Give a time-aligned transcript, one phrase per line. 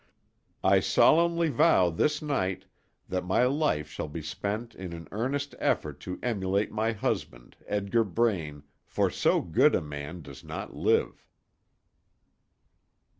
[0.63, 2.65] I solemnly vow this night,
[3.07, 8.03] that my life shall be spent in an earnest effort to emulate my husband, Edgar
[8.03, 11.23] Braine, for so good a man does not live.